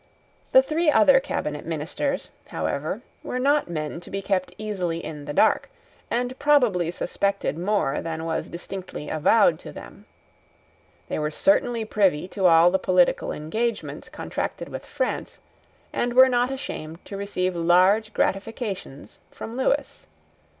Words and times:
The 0.51 0.63
three 0.63 0.89
other 0.89 1.19
cabinet 1.19 1.63
ministers, 1.63 2.31
however, 2.47 3.03
were 3.21 3.37
not 3.37 3.69
men 3.69 3.99
to 4.01 4.09
be 4.09 4.19
kept 4.19 4.51
easily 4.57 4.97
in 5.05 5.25
the 5.25 5.31
dark, 5.31 5.69
and 6.09 6.39
probably 6.39 6.89
suspected 6.89 7.55
more 7.55 8.01
than 8.01 8.25
was 8.25 8.49
distinctly 8.49 9.09
avowed 9.09 9.59
to 9.59 9.71
them. 9.71 10.05
They 11.07 11.19
were 11.19 11.29
certainly 11.29 11.85
privy 11.85 12.27
to 12.29 12.47
all 12.47 12.71
the 12.71 12.79
political 12.79 13.31
engagements 13.31 14.09
contracted 14.09 14.69
with 14.69 14.87
France, 14.87 15.39
and 15.93 16.13
were 16.15 16.29
not 16.29 16.49
ashamed 16.49 17.05
to 17.05 17.15
receive 17.15 17.55
large 17.55 18.11
gratifications 18.11 19.19
from 19.29 19.55
Lewis. 19.55 20.07